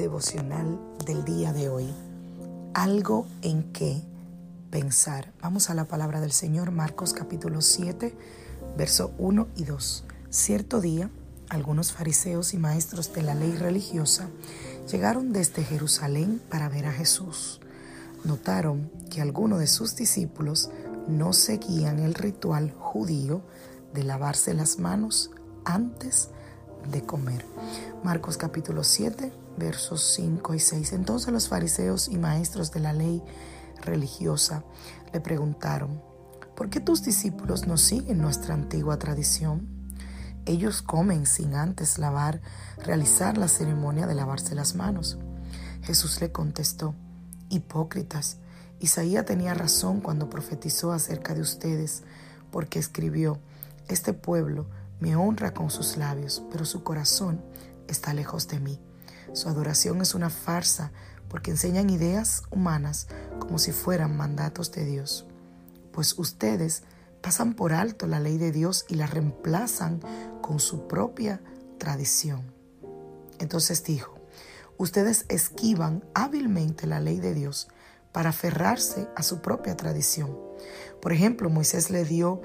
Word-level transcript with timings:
Devocional 0.00 0.80
del 1.04 1.26
día 1.26 1.52
de 1.52 1.68
hoy. 1.68 1.86
Algo 2.72 3.26
en 3.42 3.70
que 3.70 4.00
pensar. 4.70 5.30
Vamos 5.42 5.68
a 5.68 5.74
la 5.74 5.88
palabra 5.88 6.22
del 6.22 6.32
Señor, 6.32 6.70
Marcos 6.70 7.12
capítulo 7.12 7.60
7, 7.60 8.16
verso 8.78 9.12
1 9.18 9.48
y 9.56 9.64
2. 9.64 10.04
Cierto 10.30 10.80
día, 10.80 11.10
algunos 11.50 11.92
fariseos 11.92 12.54
y 12.54 12.56
maestros 12.56 13.12
de 13.12 13.20
la 13.20 13.34
ley 13.34 13.52
religiosa 13.52 14.30
llegaron 14.90 15.34
desde 15.34 15.64
Jerusalén 15.64 16.40
para 16.48 16.70
ver 16.70 16.86
a 16.86 16.92
Jesús. 16.92 17.60
Notaron 18.24 18.90
que 19.10 19.20
algunos 19.20 19.58
de 19.58 19.66
sus 19.66 19.96
discípulos 19.96 20.70
no 21.08 21.34
seguían 21.34 21.98
el 21.98 22.14
ritual 22.14 22.72
judío 22.78 23.42
de 23.92 24.04
lavarse 24.04 24.54
las 24.54 24.78
manos 24.78 25.30
antes 25.66 26.30
de 26.90 27.02
comer. 27.02 27.44
Marcos 28.02 28.38
capítulo 28.38 28.82
7, 28.82 29.30
versos 29.60 30.02
5 30.14 30.54
y 30.54 30.58
6. 30.58 30.92
Entonces 30.94 31.32
los 31.32 31.48
fariseos 31.48 32.08
y 32.08 32.18
maestros 32.18 32.72
de 32.72 32.80
la 32.80 32.92
ley 32.92 33.22
religiosa 33.82 34.64
le 35.12 35.20
preguntaron, 35.20 36.02
¿por 36.56 36.68
qué 36.68 36.80
tus 36.80 37.04
discípulos 37.04 37.68
no 37.68 37.76
siguen 37.76 38.18
nuestra 38.18 38.54
antigua 38.54 38.98
tradición? 38.98 39.68
Ellos 40.46 40.82
comen 40.82 41.26
sin 41.26 41.54
antes 41.54 41.98
lavar, 41.98 42.40
realizar 42.78 43.38
la 43.38 43.46
ceremonia 43.46 44.08
de 44.08 44.16
lavarse 44.16 44.56
las 44.56 44.74
manos. 44.74 45.18
Jesús 45.82 46.20
le 46.20 46.32
contestó, 46.32 46.96
hipócritas, 47.50 48.38
Isaías 48.80 49.26
tenía 49.26 49.52
razón 49.52 50.00
cuando 50.00 50.30
profetizó 50.30 50.92
acerca 50.92 51.34
de 51.34 51.42
ustedes, 51.42 52.02
porque 52.50 52.78
escribió, 52.78 53.38
este 53.88 54.14
pueblo 54.14 54.66
me 55.00 55.16
honra 55.16 55.52
con 55.52 55.70
sus 55.70 55.98
labios, 55.98 56.42
pero 56.50 56.64
su 56.64 56.82
corazón 56.82 57.42
está 57.88 58.14
lejos 58.14 58.48
de 58.48 58.58
mí. 58.58 58.80
Su 59.32 59.48
adoración 59.48 60.00
es 60.00 60.14
una 60.14 60.30
farsa 60.30 60.92
porque 61.28 61.50
enseñan 61.50 61.90
ideas 61.90 62.42
humanas 62.50 63.06
como 63.38 63.58
si 63.58 63.72
fueran 63.72 64.16
mandatos 64.16 64.72
de 64.72 64.84
Dios. 64.84 65.26
Pues 65.92 66.18
ustedes 66.18 66.82
pasan 67.20 67.54
por 67.54 67.72
alto 67.72 68.06
la 68.06 68.20
ley 68.20 68.38
de 68.38 68.52
Dios 68.52 68.84
y 68.88 68.94
la 68.94 69.06
reemplazan 69.06 70.00
con 70.40 70.58
su 70.58 70.86
propia 70.88 71.40
tradición. 71.78 72.52
Entonces 73.38 73.84
dijo, 73.84 74.14
ustedes 74.76 75.24
esquivan 75.28 76.04
hábilmente 76.14 76.86
la 76.86 77.00
ley 77.00 77.20
de 77.20 77.34
Dios 77.34 77.68
para 78.12 78.30
aferrarse 78.30 79.08
a 79.16 79.22
su 79.22 79.40
propia 79.40 79.76
tradición. 79.76 80.36
Por 81.00 81.12
ejemplo, 81.12 81.48
Moisés 81.48 81.90
le 81.90 82.04
dio 82.04 82.42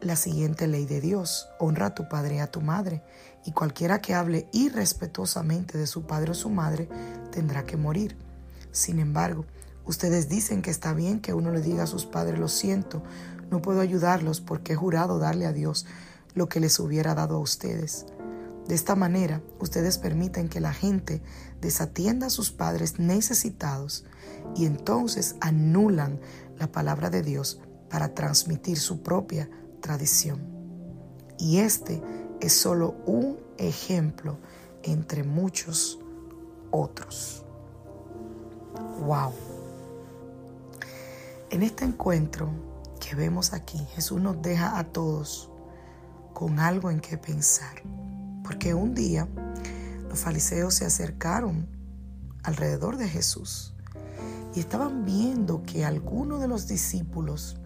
la 0.00 0.16
siguiente 0.16 0.66
ley 0.66 0.86
de 0.86 1.00
Dios, 1.00 1.48
honra 1.58 1.86
a 1.86 1.94
tu 1.94 2.08
padre 2.08 2.36
y 2.36 2.38
a 2.38 2.50
tu 2.50 2.60
madre, 2.60 3.02
y 3.44 3.52
cualquiera 3.52 4.00
que 4.00 4.14
hable 4.14 4.48
irrespetuosamente 4.52 5.78
de 5.78 5.86
su 5.86 6.06
padre 6.06 6.32
o 6.32 6.34
su 6.34 6.50
madre 6.50 6.88
tendrá 7.30 7.64
que 7.64 7.76
morir. 7.76 8.16
Sin 8.70 8.98
embargo, 8.98 9.44
ustedes 9.84 10.28
dicen 10.28 10.62
que 10.62 10.70
está 10.70 10.92
bien 10.94 11.20
que 11.20 11.34
uno 11.34 11.50
le 11.50 11.60
diga 11.60 11.84
a 11.84 11.88
sus 11.88 12.06
padres 12.06 12.38
lo 12.38 12.48
siento, 12.48 13.02
no 13.50 13.60
puedo 13.60 13.80
ayudarlos 13.80 14.40
porque 14.40 14.72
he 14.72 14.76
jurado 14.76 15.18
darle 15.18 15.46
a 15.46 15.52
Dios 15.52 15.86
lo 16.34 16.48
que 16.48 16.60
les 16.60 16.78
hubiera 16.80 17.14
dado 17.14 17.36
a 17.36 17.40
ustedes. 17.40 18.06
De 18.66 18.74
esta 18.74 18.94
manera, 18.94 19.42
ustedes 19.58 19.98
permiten 19.98 20.48
que 20.48 20.60
la 20.60 20.72
gente 20.72 21.20
desatienda 21.60 22.28
a 22.28 22.30
sus 22.30 22.52
padres 22.52 22.98
necesitados 22.98 24.04
y 24.54 24.66
entonces 24.66 25.36
anulan 25.40 26.20
la 26.58 26.70
palabra 26.70 27.10
de 27.10 27.22
Dios 27.22 27.60
para 27.90 28.14
transmitir 28.14 28.78
su 28.78 29.02
propia 29.02 29.50
tradición. 29.80 30.40
Y 31.38 31.58
este 31.58 32.00
es 32.42 32.52
solo 32.52 32.96
un 33.06 33.38
ejemplo 33.56 34.36
entre 34.82 35.22
muchos 35.22 36.00
otros. 36.72 37.44
Wow. 39.06 39.32
En 41.50 41.62
este 41.62 41.84
encuentro 41.84 42.50
que 42.98 43.14
vemos 43.14 43.52
aquí, 43.52 43.78
Jesús 43.94 44.20
nos 44.20 44.42
deja 44.42 44.76
a 44.76 44.84
todos 44.84 45.50
con 46.34 46.58
algo 46.58 46.90
en 46.90 46.98
que 46.98 47.16
pensar. 47.16 47.80
Porque 48.42 48.74
un 48.74 48.92
día 48.92 49.28
los 50.08 50.18
fariseos 50.18 50.74
se 50.74 50.84
acercaron 50.84 51.68
alrededor 52.42 52.96
de 52.96 53.08
Jesús 53.08 53.72
y 54.52 54.58
estaban 54.58 55.04
viendo 55.04 55.62
que 55.62 55.84
algunos 55.84 56.40
de 56.40 56.48
los 56.48 56.66
discípulos 56.66 57.56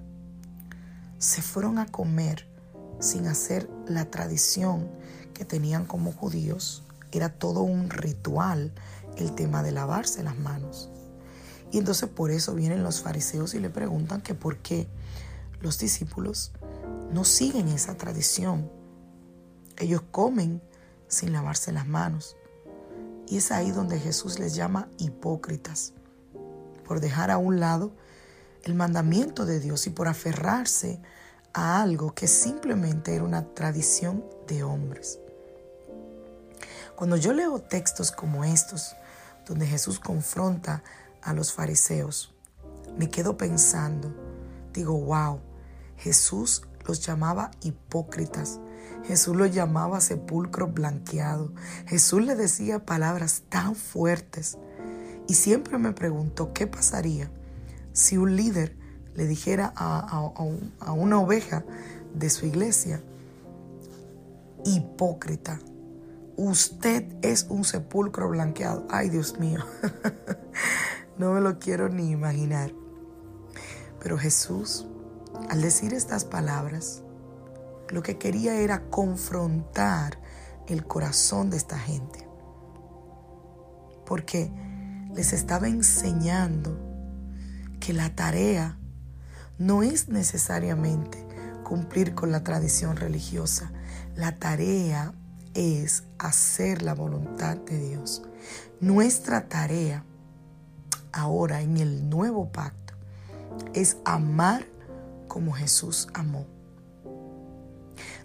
se 1.16 1.40
fueron 1.40 1.78
a 1.78 1.86
comer 1.86 2.55
sin 3.00 3.26
hacer 3.26 3.68
la 3.86 4.10
tradición 4.10 4.90
que 5.34 5.44
tenían 5.44 5.84
como 5.84 6.12
judíos. 6.12 6.82
Era 7.12 7.28
todo 7.28 7.62
un 7.62 7.90
ritual 7.90 8.72
el 9.16 9.34
tema 9.34 9.62
de 9.62 9.72
lavarse 9.72 10.22
las 10.22 10.36
manos. 10.36 10.90
Y 11.72 11.78
entonces 11.78 12.08
por 12.08 12.30
eso 12.30 12.54
vienen 12.54 12.82
los 12.82 13.02
fariseos 13.02 13.54
y 13.54 13.60
le 13.60 13.70
preguntan 13.70 14.20
que 14.20 14.34
por 14.34 14.58
qué 14.58 14.86
los 15.60 15.78
discípulos 15.78 16.52
no 17.12 17.24
siguen 17.24 17.68
esa 17.68 17.96
tradición. 17.96 18.70
Ellos 19.78 20.02
comen 20.10 20.62
sin 21.08 21.32
lavarse 21.32 21.72
las 21.72 21.86
manos. 21.86 22.36
Y 23.28 23.38
es 23.38 23.50
ahí 23.50 23.72
donde 23.72 23.98
Jesús 23.98 24.38
les 24.38 24.54
llama 24.54 24.88
hipócritas, 24.98 25.92
por 26.86 27.00
dejar 27.00 27.30
a 27.30 27.38
un 27.38 27.58
lado 27.58 27.92
el 28.62 28.74
mandamiento 28.74 29.46
de 29.46 29.60
Dios 29.60 29.86
y 29.86 29.90
por 29.90 30.08
aferrarse 30.08 31.00
a 31.02 31.15
algo 31.56 32.14
que 32.14 32.28
simplemente 32.28 33.14
era 33.14 33.24
una 33.24 33.54
tradición 33.54 34.24
de 34.46 34.62
hombres. 34.62 35.18
Cuando 36.94 37.16
yo 37.16 37.32
leo 37.32 37.58
textos 37.60 38.12
como 38.12 38.44
estos, 38.44 38.94
donde 39.46 39.66
Jesús 39.66 39.98
confronta 39.98 40.82
a 41.22 41.32
los 41.32 41.52
fariseos, 41.52 42.34
me 42.98 43.08
quedo 43.08 43.36
pensando, 43.36 44.14
digo, 44.72 44.98
wow, 45.00 45.40
Jesús 45.96 46.62
los 46.86 47.04
llamaba 47.04 47.50
hipócritas, 47.62 48.60
Jesús 49.04 49.34
los 49.34 49.50
llamaba 49.50 50.00
sepulcro 50.00 50.68
blanqueado, 50.68 51.52
Jesús 51.86 52.22
le 52.24 52.34
decía 52.34 52.84
palabras 52.84 53.44
tan 53.48 53.74
fuertes 53.74 54.58
y 55.26 55.34
siempre 55.34 55.78
me 55.78 55.92
pregunto 55.92 56.52
qué 56.52 56.66
pasaría 56.66 57.30
si 57.92 58.18
un 58.18 58.36
líder 58.36 58.76
le 59.16 59.26
dijera 59.26 59.72
a, 59.74 60.30
a, 60.80 60.92
una 60.92 61.18
oveja 61.18 61.64
de 62.14 62.28
su 62.28 62.46
iglesia, 62.46 63.02
hipócrita, 64.64 65.58
usted 66.36 67.04
es 67.22 67.46
un 67.48 67.64
sepulcro 67.64 68.28
blanqueado. 68.28 68.86
Ay, 68.90 69.08
Dios 69.08 69.38
mío, 69.38 69.64
no 71.18 71.32
me 71.32 71.40
lo 71.40 71.58
quiero 71.58 71.88
ni 71.88 72.10
imaginar. 72.10 72.72
Pero 74.00 74.18
Jesús, 74.18 74.86
al 75.48 75.62
decir 75.62 75.94
estas 75.94 76.24
palabras, 76.24 77.02
lo 77.88 78.02
que 78.02 78.18
quería 78.18 78.60
era 78.60 78.90
confrontar 78.90 80.20
el 80.66 80.86
corazón 80.86 81.48
de 81.48 81.56
esta 81.56 81.78
gente. 81.78 82.28
Porque 84.04 84.52
les 85.14 85.32
estaba 85.32 85.68
enseñando 85.68 86.78
que 87.80 87.92
la 87.92 88.14
tarea 88.14 88.78
no 89.58 89.82
es 89.82 90.08
necesariamente 90.08 91.26
cumplir 91.64 92.14
con 92.14 92.30
la 92.30 92.44
tradición 92.44 92.96
religiosa. 92.96 93.72
La 94.14 94.36
tarea 94.36 95.12
es 95.54 96.04
hacer 96.18 96.82
la 96.82 96.94
voluntad 96.94 97.56
de 97.56 97.78
Dios. 97.78 98.22
Nuestra 98.80 99.48
tarea 99.48 100.04
ahora 101.12 101.62
en 101.62 101.78
el 101.78 102.08
nuevo 102.08 102.52
pacto 102.52 102.94
es 103.72 103.96
amar 104.04 104.66
como 105.28 105.52
Jesús 105.52 106.08
amó. 106.14 106.46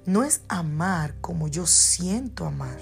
No 0.06 0.24
es 0.24 0.42
amar 0.50 1.16
como 1.22 1.48
yo 1.48 1.66
siento 1.66 2.46
amar. 2.46 2.78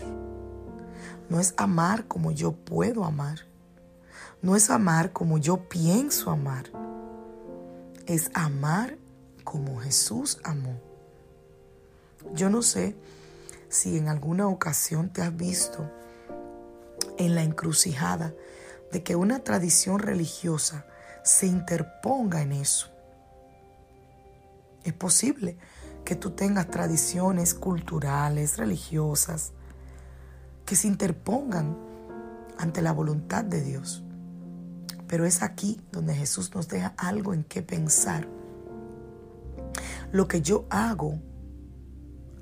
No 1.29 1.39
es 1.39 1.53
amar 1.57 2.07
como 2.07 2.31
yo 2.31 2.53
puedo 2.53 3.05
amar. 3.05 3.39
no 4.41 4.55
es 4.55 4.69
amar 4.69 5.11
como 5.11 5.37
yo 5.37 5.67
pienso 5.67 6.31
amar, 6.31 6.71
es 8.09 8.31
amar 8.33 8.97
como 9.43 9.79
Jesús 9.79 10.39
amó. 10.43 10.81
Yo 12.33 12.49
no 12.49 12.63
sé 12.63 12.95
si 13.69 13.97
en 13.97 14.07
alguna 14.07 14.47
ocasión 14.47 15.13
te 15.13 15.21
has 15.21 15.35
visto 15.35 15.87
en 17.19 17.35
la 17.35 17.43
encrucijada 17.43 18.33
de 18.91 19.03
que 19.03 19.15
una 19.15 19.43
tradición 19.43 19.99
religiosa 19.99 20.87
se 21.23 21.45
interponga 21.45 22.41
en 22.41 22.53
eso. 22.53 22.89
Es 24.83 24.93
posible 24.93 25.55
que 26.03 26.15
tú 26.15 26.31
tengas 26.31 26.67
tradiciones 26.71 27.53
culturales, 27.53 28.57
religiosas, 28.57 29.51
que 30.65 30.75
se 30.75 30.87
interpongan 30.87 31.77
ante 32.57 32.81
la 32.81 32.91
voluntad 32.91 33.43
de 33.43 33.61
Dios. 33.61 34.03
Pero 35.09 35.25
es 35.25 35.41
aquí 35.41 35.81
donde 35.91 36.13
Jesús 36.13 36.53
nos 36.53 36.67
deja 36.67 36.93
algo 36.95 37.33
en 37.33 37.43
qué 37.43 37.63
pensar. 37.63 38.27
Lo 40.11 40.27
que 40.27 40.41
yo 40.43 40.65
hago, 40.69 41.19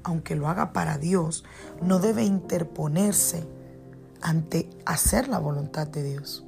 aunque 0.04 0.36
lo 0.36 0.50
haga 0.50 0.74
para 0.74 0.98
Dios, 0.98 1.46
no 1.82 2.00
debe 2.00 2.24
interponerse 2.24 3.48
ante 4.22 4.70
hacer 4.86 5.30
la 5.30 5.40
voluntad 5.40 5.88
de 5.88 6.04
Dios. 6.04 6.46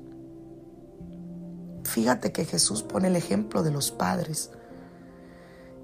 Fíjate 1.85 2.33
que 2.33 2.43
Jesús 2.43 2.83
pone 2.83 3.07
el 3.07 3.15
ejemplo 3.15 3.63
de 3.63 3.71
los 3.71 3.91
padres 3.91 4.51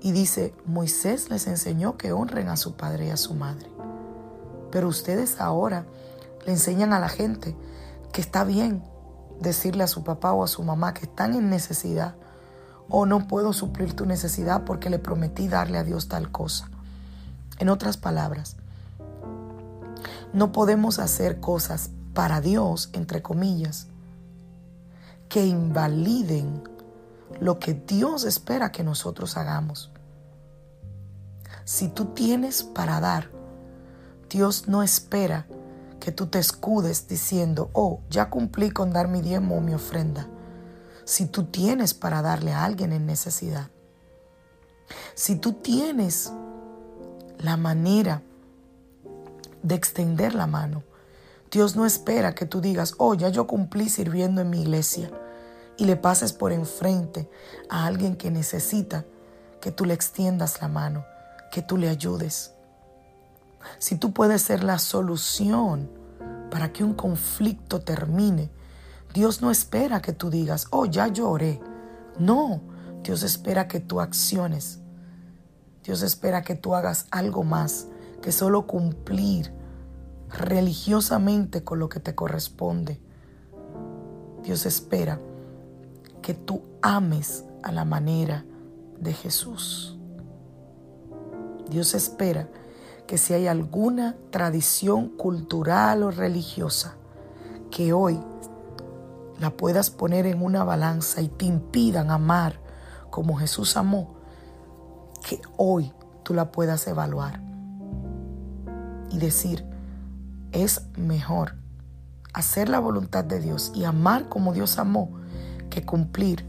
y 0.02 0.12
dice, 0.12 0.54
Moisés 0.66 1.30
les 1.30 1.48
enseñó 1.48 1.98
que 1.98 2.12
honren 2.12 2.50
a 2.50 2.58
su 2.58 2.76
padre 2.76 3.08
y 3.08 3.10
a 3.10 3.18
su 3.18 3.36
madre. 3.36 3.70
Pero 4.70 4.90
ustedes 4.90 5.40
ahora 5.40 5.86
le 6.46 6.52
enseñan 6.52 6.92
a 6.92 7.00
la 7.00 7.08
gente 7.08 7.56
que 8.12 8.20
está 8.20 8.44
bien 8.44 8.84
decirle 9.40 9.84
a 9.84 9.88
su 9.88 10.04
papá 10.04 10.34
o 10.34 10.44
a 10.44 10.48
su 10.48 10.64
mamá 10.64 10.94
que 10.94 11.06
están 11.06 11.34
en 11.34 11.50
necesidad 11.50 12.16
o 12.90 13.06
no 13.06 13.28
puedo 13.28 13.54
suplir 13.54 13.96
tu 13.96 14.06
necesidad 14.06 14.64
porque 14.64 14.90
le 14.90 15.00
prometí 15.00 15.48
darle 15.48 15.78
a 15.78 15.84
Dios 15.84 16.08
tal 16.08 16.32
cosa. 16.32 16.70
En 17.58 17.70
otras 17.70 17.98
palabras, 17.98 18.58
no 20.34 20.52
podemos 20.52 21.00
hacer 21.00 21.40
cosas 21.40 21.90
para 22.14 22.42
Dios, 22.42 22.90
entre 22.94 23.22
comillas, 23.22 23.88
que 25.30 25.46
invaliden 25.46 26.64
lo 27.40 27.60
que 27.60 27.74
Dios 27.74 28.24
espera 28.24 28.72
que 28.72 28.84
nosotros 28.84 29.38
hagamos. 29.38 29.92
Si 31.64 31.88
tú 31.88 32.06
tienes 32.06 32.64
para 32.64 33.00
dar, 33.00 33.30
Dios 34.30 34.68
no 34.68 34.84
espera 34.84 35.48
que 36.00 36.12
tú 36.12 36.28
te 36.28 36.40
escudes 36.40 37.08
diciendo, 37.08 37.70
oh, 37.74 38.02
ya 38.10 38.30
cumplí 38.30 38.72
con 38.72 38.92
dar 38.92 39.08
mi 39.08 39.22
diezmo 39.22 39.58
o 39.58 39.62
mi 39.62 39.74
ofrenda. 39.74 40.28
Si 41.04 41.26
tú 41.26 41.46
tienes 41.46 41.94
para 41.94 42.22
darle 42.22 42.54
a 42.54 42.64
alguien 42.64 42.94
en 42.94 43.06
necesidad, 43.06 43.70
si 45.14 45.36
tú 45.36 45.54
tienes 45.54 46.32
la 47.40 47.58
manera 47.58 48.22
de 49.64 49.76
extender 49.76 50.36
la 50.36 50.48
mano, 50.48 50.84
Dios 51.52 51.76
no 51.76 51.86
espera 51.86 52.36
que 52.36 52.46
tú 52.46 52.60
digas, 52.62 52.96
oh, 52.98 53.14
ya 53.14 53.30
yo 53.30 53.48
cumplí 53.48 53.90
sirviendo 53.90 54.42
en 54.42 54.50
mi 54.50 54.62
iglesia 54.62 55.12
y 55.78 55.86
le 55.86 55.96
pases 55.96 56.34
por 56.34 56.52
enfrente 56.52 57.30
a 57.70 57.86
alguien 57.86 58.16
que 58.16 58.32
necesita 58.32 59.06
que 59.62 59.72
tú 59.72 59.86
le 59.86 59.94
extiendas 59.94 60.62
la 60.62 60.68
mano, 60.68 61.06
que 61.52 61.62
tú 61.62 61.78
le 61.78 61.90
ayudes. 61.90 62.55
Si 63.78 63.98
tú 63.98 64.14
puedes 64.14 64.42
ser 64.42 64.64
la 64.64 64.80
solución 64.80 65.90
para 66.52 66.72
que 66.72 66.84
un 66.84 66.94
conflicto 66.94 67.82
termine, 67.82 68.52
Dios 69.14 69.42
no 69.42 69.52
espera 69.52 70.02
que 70.02 70.14
tú 70.14 70.30
digas, 70.30 70.68
oh, 70.72 70.86
ya 70.86 71.08
lloré. 71.08 71.62
No, 72.20 72.62
Dios 73.04 73.24
espera 73.24 73.68
que 73.68 73.80
tú 73.80 74.02
acciones. 74.02 74.80
Dios 75.84 76.02
espera 76.02 76.42
que 76.42 76.56
tú 76.56 76.76
hagas 76.76 77.08
algo 77.12 77.44
más 77.44 77.88
que 78.22 78.32
solo 78.32 78.66
cumplir 78.66 79.54
religiosamente 80.30 81.64
con 81.64 81.80
lo 81.80 81.90
que 81.90 82.00
te 82.00 82.16
corresponde. 82.16 83.00
Dios 84.44 84.66
espera 84.66 85.20
que 86.22 86.34
tú 86.34 86.64
ames 86.82 87.46
a 87.64 87.72
la 87.72 87.86
manera 87.86 88.46
de 89.00 89.14
Jesús. 89.14 89.98
Dios 91.70 91.94
espera 91.94 92.50
que 93.08 93.18
si 93.18 93.34
hay 93.34 93.48
alguna 93.48 94.16
tradición 94.32 95.10
cultural 95.10 96.04
o 96.04 96.12
religiosa 96.12 96.96
que 97.72 97.94
hoy 97.94 98.20
la 99.40 99.52
puedas 99.52 99.90
poner 99.90 100.26
en 100.26 100.42
una 100.42 100.64
balanza 100.64 101.22
y 101.22 101.28
te 101.28 101.46
impidan 101.46 102.10
amar 102.10 102.60
como 103.10 103.36
Jesús 103.38 103.78
amó, 103.78 104.16
que 105.28 105.42
hoy 105.58 105.94
tú 106.24 106.34
la 106.34 106.52
puedas 106.52 106.88
evaluar 106.88 107.42
y 109.12 109.18
decir, 109.18 109.66
es 110.52 110.82
mejor 110.98 111.56
hacer 112.34 112.70
la 112.70 112.80
voluntad 112.80 113.24
de 113.24 113.40
Dios 113.40 113.72
y 113.76 113.84
amar 113.84 114.30
como 114.30 114.54
Dios 114.54 114.78
amó 114.78 115.12
que 115.70 115.86
cumplir 115.86 116.46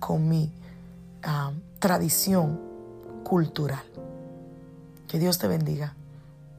con 0.00 0.28
mi 0.28 0.52
ah, 1.22 1.52
tradición 1.78 2.60
cultural. 3.24 3.82
Que 5.08 5.18
Dios 5.18 5.38
te 5.38 5.46
bendiga, 5.46 5.94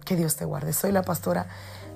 que 0.05 0.15
Dios 0.15 0.37
te 0.37 0.45
guarde. 0.45 0.71
Soy 0.71 0.91
la 0.91 1.03
pastora 1.03 1.47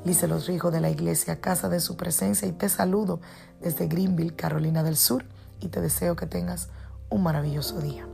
Lice 0.03 0.27
Los 0.27 0.47
Rijos 0.47 0.73
de 0.73 0.81
la 0.81 0.89
iglesia 0.89 1.39
Casa 1.39 1.69
de 1.69 1.79
Su 1.79 1.95
Presencia 1.95 2.47
y 2.47 2.51
te 2.51 2.67
saludo 2.67 3.21
desde 3.61 3.87
Greenville, 3.87 4.35
Carolina 4.35 4.83
del 4.83 4.97
Sur 4.97 5.23
y 5.59 5.69
te 5.69 5.79
deseo 5.79 6.15
que 6.15 6.25
tengas 6.25 6.69
un 7.09 7.23
maravilloso 7.23 7.79
día. 7.79 8.05